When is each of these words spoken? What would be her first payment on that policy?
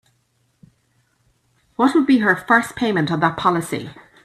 What 1.75 1.93
would 1.93 2.07
be 2.07 2.17
her 2.21 2.35
first 2.35 2.75
payment 2.75 3.11
on 3.11 3.19
that 3.19 3.37
policy? 3.37 3.91